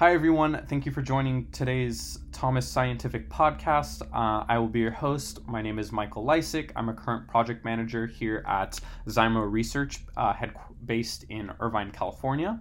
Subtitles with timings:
[0.00, 0.64] Hi, everyone.
[0.66, 4.00] Thank you for joining today's Thomas Scientific Podcast.
[4.00, 5.46] Uh, I will be your host.
[5.46, 6.70] My name is Michael Lysick.
[6.74, 10.54] I'm a current project manager here at Zymo Research, uh, head
[10.86, 12.58] based in Irvine, California,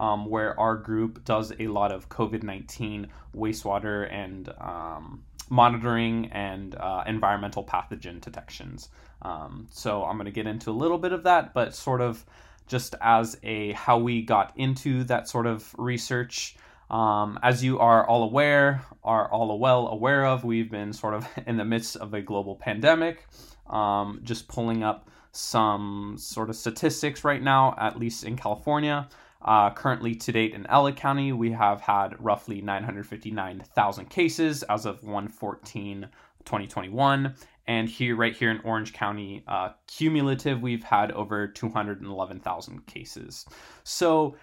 [0.00, 6.74] um, where our group does a lot of COVID 19 wastewater and um, monitoring and
[6.74, 8.88] uh, environmental pathogen detections.
[9.22, 12.26] Um, so I'm going to get into a little bit of that, but sort of
[12.66, 16.56] just as a how we got into that sort of research.
[16.90, 21.26] Um, as you are all aware, are all well aware of, we've been sort of
[21.46, 23.26] in the midst of a global pandemic.
[23.68, 29.08] Um, just pulling up some sort of statistics right now, at least in California.
[29.42, 35.02] Uh, currently, to date in LA County, we have had roughly 959,000 cases as of
[35.02, 36.08] 114
[36.44, 37.34] 2021.
[37.66, 43.46] And here, right here in Orange County, uh, cumulative, we've had over 211,000 cases.
[43.84, 44.36] So,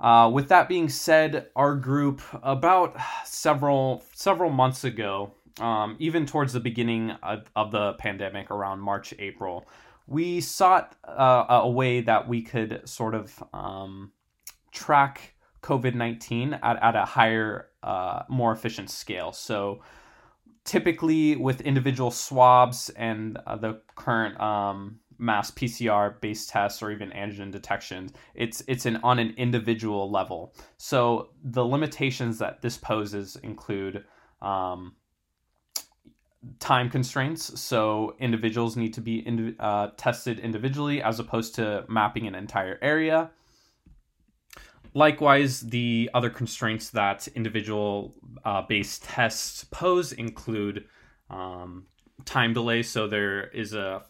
[0.00, 6.52] uh, with that being said, our group about several several months ago, um, even towards
[6.52, 9.66] the beginning of, of, the pandemic, around March April,
[10.06, 14.10] we sought uh, a way that we could sort of um,
[14.72, 19.32] track COVID nineteen at at a higher, uh, more efficient scale.
[19.32, 19.80] So
[20.64, 27.10] typically with individual swabs and uh, the current um, mass PCR based tests or even
[27.10, 30.54] antigen detections, it's it's an on an individual level.
[30.76, 34.04] So the limitations that this poses include
[34.42, 34.94] um,
[36.58, 37.60] time constraints.
[37.60, 43.30] So individuals need to be uh, tested individually as opposed to mapping an entire area.
[44.94, 50.84] Likewise, the other constraints that individual uh, based tests pose include
[51.30, 51.86] um,
[52.24, 52.82] time delay.
[52.82, 54.02] So there is a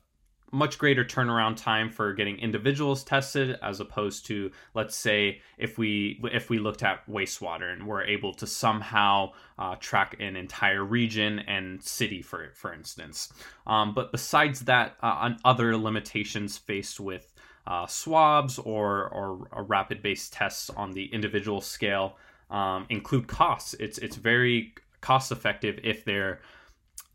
[0.55, 6.21] much greater turnaround time for getting individuals tested as opposed to let's say if we
[6.33, 11.41] if we looked at wastewater and we're able to somehow uh, track an entire region
[11.41, 13.33] and city for for instance
[13.67, 17.35] um, but besides that uh, on other limitations faced with
[17.67, 22.17] uh, swabs or or rapid based tests on the individual scale
[22.51, 23.75] um, include costs.
[23.75, 26.41] It's it's very cost effective if there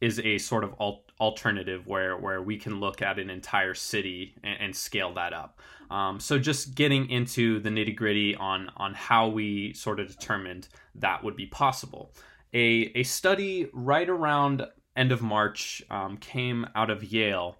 [0.01, 4.35] is a sort of al- alternative where where we can look at an entire city
[4.43, 5.59] and, and scale that up.
[5.91, 10.67] Um, so just getting into the nitty gritty on on how we sort of determined
[10.95, 12.13] that would be possible.
[12.53, 14.65] A a study right around
[14.95, 17.57] end of March um, came out of Yale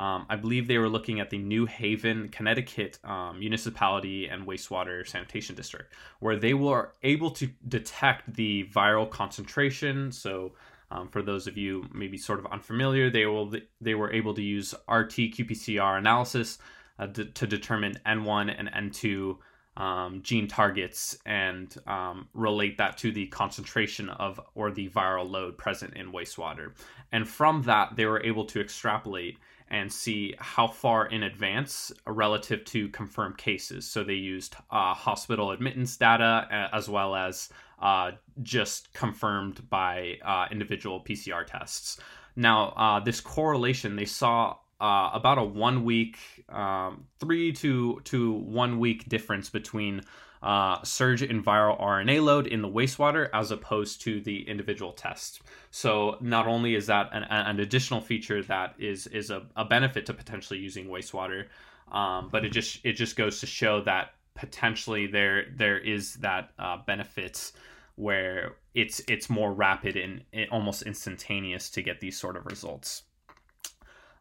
[0.00, 5.06] um, I believe they were looking at the New Haven, Connecticut um, municipality and wastewater
[5.06, 10.10] sanitation district, where they were able to detect the viral concentration.
[10.10, 10.52] So,
[10.90, 14.42] um, for those of you maybe sort of unfamiliar, they will they were able to
[14.42, 16.58] use RT qPCR analysis
[16.98, 19.36] uh, to, to determine N1 and N2
[19.76, 25.56] um, gene targets and um, relate that to the concentration of or the viral load
[25.56, 26.72] present in wastewater.
[27.12, 32.64] And from that, they were able to extrapolate and see how far in advance relative
[32.64, 33.86] to confirmed cases.
[33.86, 37.48] So they used uh, hospital admittance data uh, as well as
[37.80, 42.00] uh, just confirmed by uh, individual PCR tests.
[42.36, 46.18] Now, uh, this correlation they saw uh, about a one week,
[46.48, 50.02] um, three to to one week difference between
[50.42, 55.42] uh, surge in viral RNA load in the wastewater as opposed to the individual test.
[55.70, 60.06] So not only is that an, an additional feature that is is a, a benefit
[60.06, 61.46] to potentially using wastewater,
[61.92, 66.50] um, but it just it just goes to show that potentially there there is that
[66.58, 67.52] uh, benefit
[68.00, 73.02] where it's it's more rapid and almost instantaneous to get these sort of results.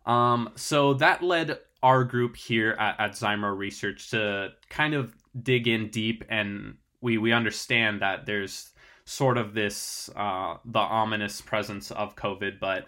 [0.05, 5.67] Um, so that led our group here at, at Zymo Research to kind of dig
[5.67, 8.71] in deep and we we understand that there's
[9.05, 12.85] sort of this uh, the ominous presence of COVID, but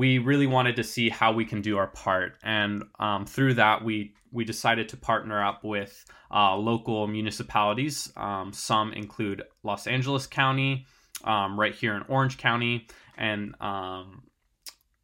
[0.00, 3.84] we really wanted to see how we can do our part, and um, through that
[3.84, 8.10] we we decided to partner up with uh, local municipalities.
[8.16, 10.86] Um, some include Los Angeles County,
[11.24, 12.86] um, right here in Orange County,
[13.18, 14.22] and um,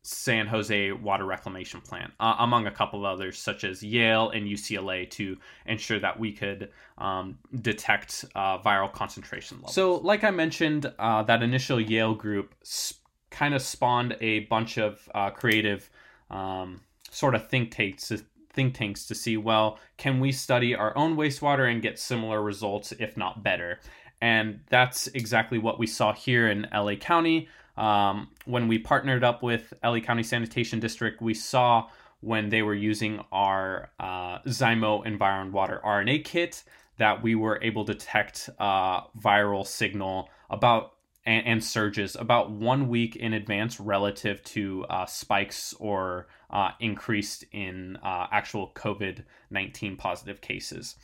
[0.00, 4.46] San Jose Water Reclamation Plant, uh, among a couple of others, such as Yale and
[4.46, 9.75] UCLA, to ensure that we could um, detect uh, viral concentration levels.
[9.75, 14.78] So, like I mentioned, uh, that initial Yale group sp- kind of spawned a bunch
[14.78, 15.90] of uh, creative
[16.31, 16.81] um,
[17.11, 18.12] sort of think tanks.
[18.52, 22.90] Think tanks to see, well, can we study our own wastewater and get similar results,
[22.93, 23.81] if not better?
[24.23, 27.49] And that's exactly what we saw here in LA County.
[27.76, 31.88] Um, when we partnered up with LA County Sanitation District, we saw
[32.20, 36.64] when they were using our uh, Zymo Environ Water RNA kit
[36.99, 40.94] that we were able to detect uh, viral signal about
[41.26, 47.44] and, and, surges about one week in advance relative to uh, spikes or uh, increased
[47.52, 50.96] in uh, actual COVID 19 positive cases.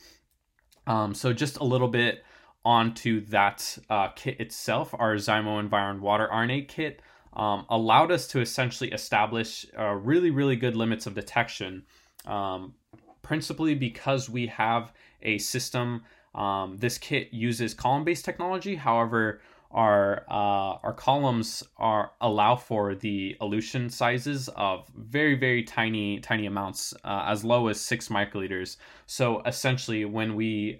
[0.87, 2.23] Um, so, just a little bit
[2.65, 7.01] onto that uh, kit itself, our Zymo Environ Water RNA kit
[7.33, 11.83] um, allowed us to essentially establish uh, really, really good limits of detection,
[12.25, 12.73] um,
[13.21, 16.03] principally because we have a system.
[16.35, 18.75] Um, this kit uses column-based technology.
[18.75, 19.41] However,
[19.73, 26.45] our uh, our columns are allow for the elution sizes of very very tiny tiny
[26.45, 28.77] amounts uh, as low as six microliters.
[29.07, 30.79] So essentially, when we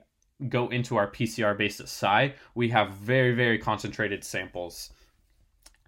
[0.50, 4.92] go into our PCR based assay, we have very very concentrated samples.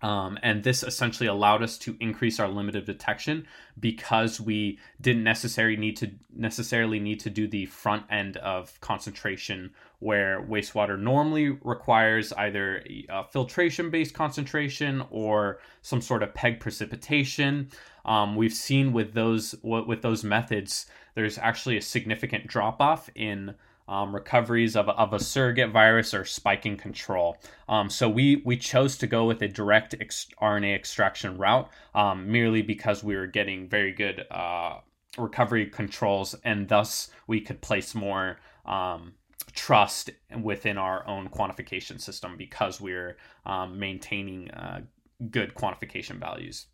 [0.02, 3.48] Um, and this essentially allowed us to increase our limit of detection
[3.80, 9.74] because we didn't necessarily need to necessarily need to do the front end of concentration
[10.06, 12.84] where wastewater normally requires either
[13.32, 17.68] filtration based concentration or some sort of PEG precipitation.
[18.06, 20.86] Um, we've seen with those with those methods,
[21.16, 23.56] there's actually a significant drop off in
[23.88, 27.38] um, recoveries of, of a surrogate virus or spiking control.
[27.68, 32.32] Um, so we we chose to go with a direct ex- RNA extraction route um,
[32.32, 34.82] merely because we were getting very good uh,
[35.18, 38.38] recovery controls, and thus we could place more
[38.68, 39.14] um,
[39.54, 40.10] trust
[40.42, 44.82] within our own quantification system because we're um, maintaining uh,
[45.30, 46.68] good quantification values.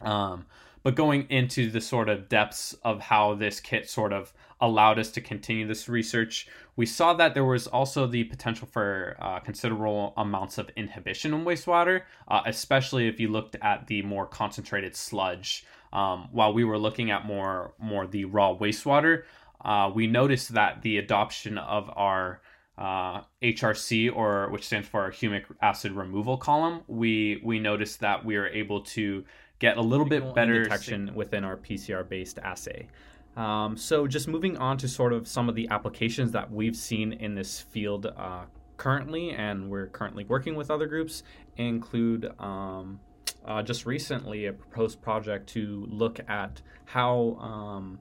[0.00, 0.46] Um,
[0.84, 5.10] but going into the sort of depths of how this kit sort of allowed us
[5.12, 6.46] to continue this research,
[6.76, 11.44] we saw that there was also the potential for uh, considerable amounts of inhibition in
[11.44, 15.64] wastewater, uh, especially if you looked at the more concentrated sludge.
[15.94, 19.22] Um, while we were looking at more more the raw wastewater,
[19.62, 22.40] uh, we noticed that the adoption of our
[22.76, 28.24] uh, HRC, or which stands for our humic acid removal column, we we noticed that
[28.24, 29.24] we are able to
[29.58, 32.88] get a little bit better detection within our PCR based assay.
[33.36, 37.12] Um, so, just moving on to sort of some of the applications that we've seen
[37.12, 38.44] in this field uh,
[38.76, 41.22] currently, and we're currently working with other groups,
[41.56, 43.00] include um,
[43.44, 47.98] uh, just recently a proposed project to look at how um,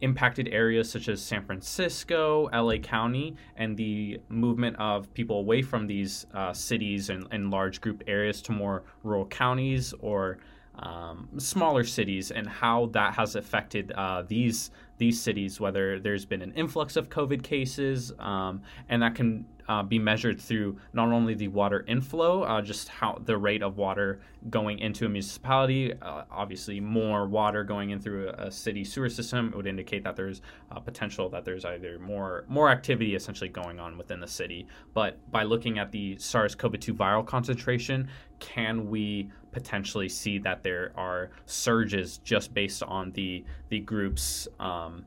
[0.00, 5.86] impacted areas such as San Francisco, LA County, and the movement of people away from
[5.86, 10.38] these uh, cities and, and large group areas to more rural counties or
[10.78, 16.40] um, smaller cities and how that has affected uh, these these cities, whether there's been
[16.40, 21.34] an influx of COVID cases, um, and that can uh, be measured through not only
[21.34, 24.20] the water inflow, uh, just how the rate of water
[24.50, 25.92] going into a municipality.
[26.00, 30.16] Uh, obviously, more water going in through a, a city sewer system would indicate that
[30.16, 30.40] there's
[30.84, 34.66] potential that there's either more more activity essentially going on within the city.
[34.94, 38.08] But by looking at the SARS-CoV-2 viral concentration,
[38.38, 45.04] can we potentially see that there are surges just based on the the groups um,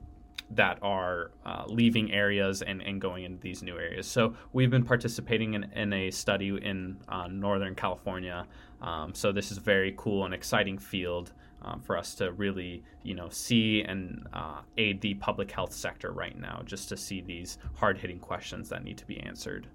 [0.51, 4.07] that are uh, leaving areas and, and going into these new areas.
[4.07, 8.48] So we've been participating in, in a study in uh, Northern California.
[8.81, 12.84] Um, so this is a very cool and exciting field um, for us to really,
[13.04, 17.22] you know, see and uh, aid the public health sector right now, just to see
[17.22, 19.68] these hard-hitting questions that need to be answered.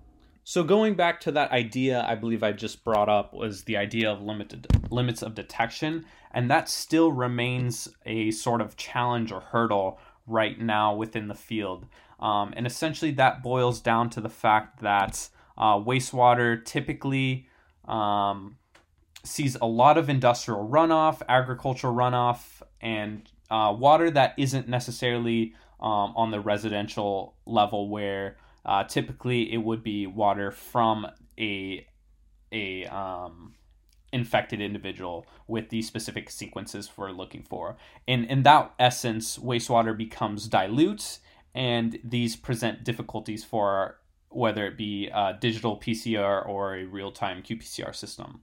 [0.47, 4.10] So going back to that idea, I believe I just brought up was the idea
[4.10, 9.98] of limited limits of detection, and that still remains a sort of challenge or hurdle
[10.26, 11.86] right now within the field.
[12.20, 15.28] Um, and essentially, that boils down to the fact that
[15.58, 17.48] uh, wastewater typically
[17.86, 18.56] um,
[19.24, 26.12] sees a lot of industrial runoff, agricultural runoff, and uh, water that isn't necessarily um,
[26.16, 31.06] on the residential level where uh, typically it would be water from
[31.38, 31.86] a
[32.52, 33.54] a um,
[34.15, 37.77] infected individual with these specific sequences we're looking for.
[38.09, 41.19] And in that essence, wastewater becomes dilute,
[41.55, 47.43] and these present difficulties for whether it be a digital PCR or a real time
[47.43, 48.41] qPCR system.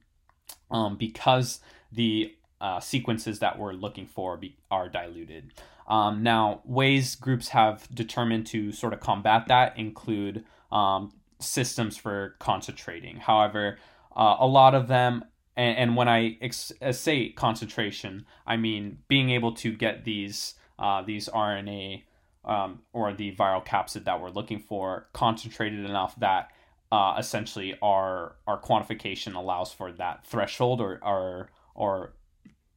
[0.70, 1.60] Um, because
[1.90, 5.52] the uh, sequences that we're looking for be, are diluted.
[5.88, 12.36] Um, now, ways groups have determined to sort of combat that include um, systems for
[12.38, 13.16] concentrating.
[13.16, 13.78] However,
[14.16, 15.24] uh, a lot of them
[15.56, 21.02] and, and when I ex- say concentration, I mean being able to get these uh,
[21.02, 22.02] these RNA
[22.44, 26.50] um, or the viral capsid that we're looking for concentrated enough that
[26.90, 32.12] uh, essentially our our quantification allows for that threshold or or or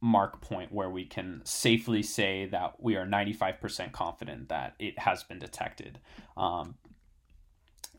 [0.00, 5.24] mark point where we can safely say that we are 95% confident that it has
[5.24, 5.98] been detected.
[6.36, 6.76] Um,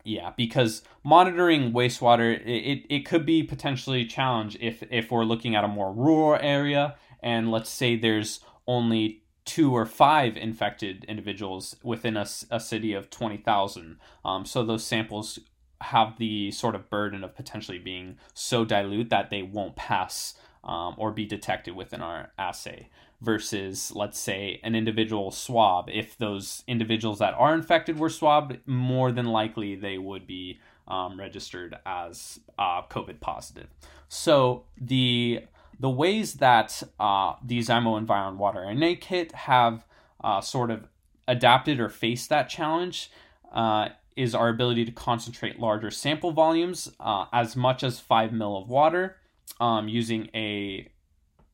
[0.08, 5.54] yeah, because monitoring wastewater it, it, could be potentially a challenge if if we're looking
[5.54, 11.76] at a more rural area and let's say there's only two or five infected individuals
[11.82, 13.98] within a, a city of 20,000.
[14.24, 15.38] Um, so those samples
[15.80, 20.34] have the sort of burden of potentially being so dilute that they won't pass
[20.64, 22.88] um, or be detected within our assay
[23.20, 25.88] versus let's say an individual swab.
[25.92, 31.18] If those individuals that are infected were swabbed more than likely they would be um,
[31.18, 33.68] registered as uh, covid positive.
[34.08, 35.42] So the
[35.80, 39.84] the ways that uh, the zymo environ water RNA kit have
[40.22, 40.88] uh, sort of
[41.26, 43.10] adapted or faced that challenge
[43.52, 48.56] uh, is our ability to concentrate larger sample volumes uh, as much as 5 mil
[48.56, 49.16] of water
[49.60, 50.88] um, using a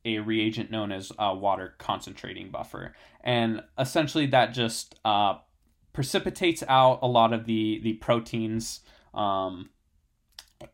[0.05, 2.93] a reagent known as a water concentrating buffer,
[3.23, 5.35] and essentially that just uh,
[5.93, 8.81] precipitates out a lot of the the proteins
[9.13, 9.69] um,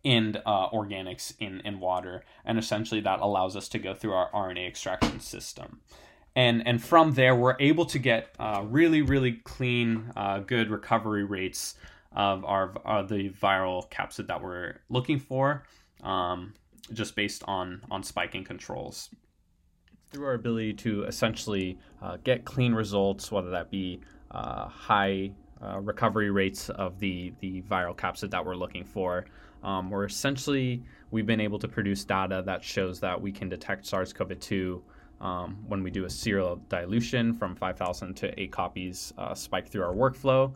[0.05, 4.29] and uh, organics in in water, and essentially that allows us to go through our
[4.31, 5.81] RNA extraction system.
[6.35, 11.25] And, and from there, we're able to get uh, really, really clean, uh, good recovery
[11.25, 11.75] rates
[12.13, 12.73] of our,
[13.03, 15.63] the viral capsid that we're looking for.
[16.03, 16.53] Um,
[16.93, 19.09] just based on on spiking controls.
[20.11, 25.31] Through our ability to essentially uh, get clean results, whether that be uh, high
[25.63, 29.25] uh, recovery rates of the the viral capsid that we're looking for,
[29.63, 33.85] um, we're essentially we've been able to produce data that shows that we can detect
[33.85, 34.81] SARS-CoV-2
[35.19, 39.83] um, when we do a serial dilution from 5,000 to 8 copies uh, spike through
[39.83, 40.53] our workflow.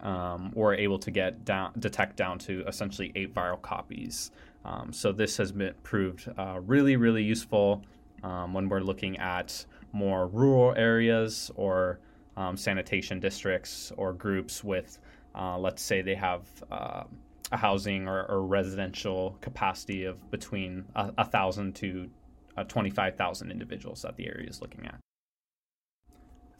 [0.00, 4.30] Um, we're able to get down detect down to essentially eight viral copies
[4.68, 7.82] um, so this has been proved uh, really, really useful
[8.22, 12.00] um, when we're looking at more rural areas or
[12.36, 14.98] um, sanitation districts or groups with,
[15.34, 17.04] uh, let's say, they have uh,
[17.50, 22.10] a housing or, or, residential capacity of between a, a thousand to
[22.58, 24.98] uh, 25,000 individuals that the area is looking at.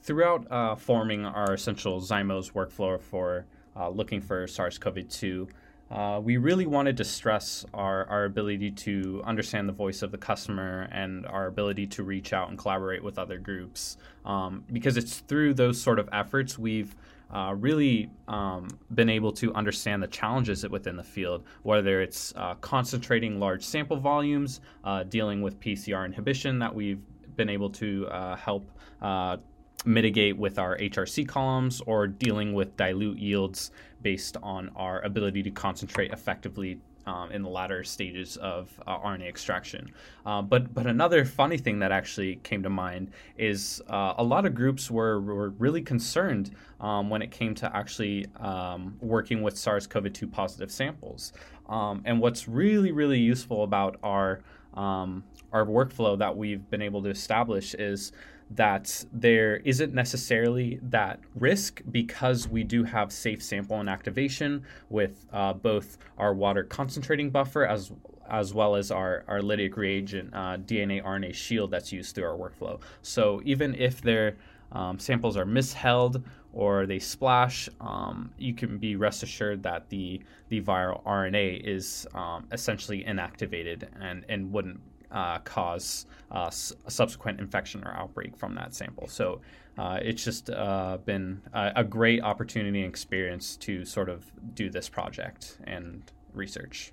[0.03, 3.45] Throughout uh, forming our essential Zymos workflow for
[3.77, 5.49] uh, looking for SARS-CoV-2,
[5.91, 10.19] uh, we really wanted to stress our, our ability to understand the voice of the
[10.19, 13.97] customer and our ability to reach out and collaborate with other groups.
[14.25, 16.95] Um, because it's through those sort of efforts we've
[17.33, 22.55] uh, really um, been able to understand the challenges within the field, whether it's uh,
[22.57, 27.01] concentrating large sample volumes, uh, dealing with PCR inhibition that we've
[27.37, 29.37] been able to uh, help uh,
[29.85, 33.71] mitigate with our HRC columns or dealing with dilute yields
[34.03, 39.29] based on our ability to concentrate effectively um, in the latter stages of uh, RNA
[39.29, 39.91] extraction.
[40.27, 44.45] Uh, but but another funny thing that actually came to mind is uh, a lot
[44.45, 49.57] of groups were, were really concerned um, when it came to actually um, working with
[49.57, 51.33] SARS-CoV-2 positive samples.
[51.69, 54.41] Um, and what's really really useful about our
[54.75, 58.13] um, our workflow that we've been able to establish is
[58.51, 65.53] that there isn't necessarily that risk because we do have safe sample inactivation with uh,
[65.53, 67.93] both our water concentrating buffer as
[68.31, 72.37] as well as our, our lytic reagent uh, DNA RNA shield that's used through our
[72.37, 72.79] workflow.
[73.01, 74.37] So even if their
[74.73, 80.21] um, samples are misheld or they splash, um, you can be rest assured that the
[80.49, 86.51] the viral RNA is um, essentially inactivated and, and wouldn't uh, cause uh,
[86.87, 89.09] a subsequent infection or outbreak from that sample.
[89.09, 89.41] So
[89.79, 94.69] uh, it's just uh, been a, a, great opportunity and experience to sort of do
[94.69, 96.03] this project and
[96.35, 96.93] research.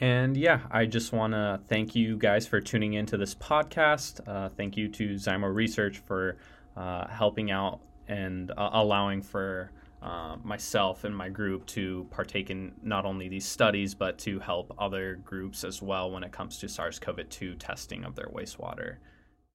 [0.00, 4.20] And yeah, I just want to thank you guys for tuning into this podcast.
[4.28, 6.36] Uh, thank you to Zymo Research for
[7.10, 13.28] helping out and allowing for uh, myself and my group to partake in not only
[13.28, 17.28] these studies but to help other groups as well when it comes to SARS CoV
[17.28, 18.96] 2 testing of their wastewater.